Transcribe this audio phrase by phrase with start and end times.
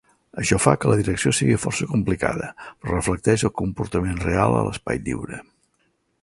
[0.43, 5.05] Això fa que la direcció sigui força complicada, però reflecteix el comportament real a l'espai
[5.07, 5.43] lliure.